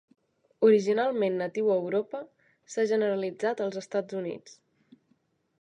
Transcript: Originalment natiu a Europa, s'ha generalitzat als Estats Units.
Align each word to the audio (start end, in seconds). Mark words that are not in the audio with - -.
Originalment 0.67 1.35
natiu 1.41 1.69
a 1.73 1.75
Europa, 1.83 2.23
s'ha 2.77 2.87
generalitzat 2.95 3.65
als 3.67 3.81
Estats 3.83 4.21
Units. 4.23 4.61